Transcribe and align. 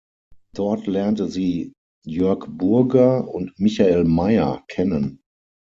Dort 0.55 0.87
lernte 0.87 1.27
sie 1.27 1.73
Jörg 2.07 2.47
Burger 2.49 3.27
und 3.27 3.53
Michael 3.59 4.03
Mayer 4.05 4.63
kennen. 4.67 5.21